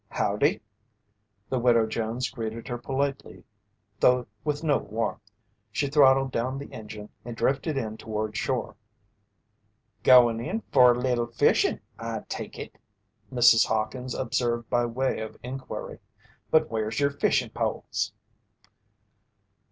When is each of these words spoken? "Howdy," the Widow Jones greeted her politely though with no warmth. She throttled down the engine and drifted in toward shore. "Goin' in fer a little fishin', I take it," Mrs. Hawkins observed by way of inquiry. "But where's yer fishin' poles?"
"Howdy," 0.09 0.63
the 1.49 1.59
Widow 1.59 1.85
Jones 1.85 2.27
greeted 2.31 2.67
her 2.69 2.79
politely 2.79 3.43
though 3.99 4.25
with 4.43 4.63
no 4.63 4.79
warmth. 4.79 5.21
She 5.71 5.89
throttled 5.89 6.31
down 6.31 6.57
the 6.57 6.73
engine 6.73 7.09
and 7.23 7.37
drifted 7.37 7.77
in 7.77 7.97
toward 7.97 8.35
shore. 8.35 8.75
"Goin' 10.01 10.39
in 10.43 10.61
fer 10.71 10.95
a 10.95 10.99
little 10.99 11.27
fishin', 11.27 11.81
I 11.99 12.21
take 12.27 12.57
it," 12.57 12.79
Mrs. 13.31 13.67
Hawkins 13.67 14.15
observed 14.15 14.67
by 14.71 14.87
way 14.87 15.19
of 15.19 15.37
inquiry. 15.43 15.99
"But 16.49 16.71
where's 16.71 16.99
yer 16.99 17.11
fishin' 17.11 17.51
poles?" 17.51 18.11